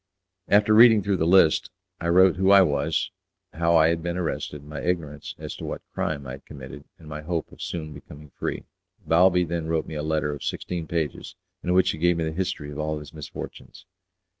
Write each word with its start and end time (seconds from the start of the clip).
After 0.47 0.73
reading 0.73 1.03
through 1.03 1.17
the 1.17 1.27
list, 1.27 1.69
I 1.99 2.07
wrote 2.09 2.35
who 2.37 2.49
I 2.49 2.63
was, 2.63 3.11
how 3.53 3.75
I 3.77 3.89
had 3.89 4.01
been 4.01 4.17
arrested, 4.17 4.63
my 4.63 4.81
ignorance 4.81 5.35
as 5.37 5.55
to 5.57 5.63
what 5.63 5.83
crime 5.93 6.25
I 6.25 6.31
had 6.31 6.45
committed, 6.47 6.85
and 6.97 7.07
my 7.07 7.21
hope 7.21 7.51
of 7.51 7.61
soon 7.61 7.93
becoming 7.93 8.31
free. 8.31 8.63
Balbi 9.05 9.43
then 9.43 9.67
wrote 9.67 9.85
me 9.85 9.93
a 9.93 10.01
letter 10.01 10.33
of 10.33 10.43
sixteen 10.43 10.87
pages, 10.87 11.35
in 11.61 11.73
which 11.73 11.91
he 11.91 11.99
gave 11.99 12.17
me 12.17 12.23
the 12.23 12.31
history 12.31 12.71
of 12.71 12.79
all 12.79 12.97
his 12.97 13.13
misfortunes. 13.13 13.85